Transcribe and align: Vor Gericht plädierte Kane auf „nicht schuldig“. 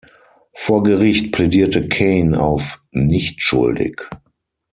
Vor 0.55 0.81
Gericht 0.81 1.31
plädierte 1.31 1.87
Kane 1.87 2.41
auf 2.41 2.81
„nicht 2.91 3.43
schuldig“. 3.43 4.09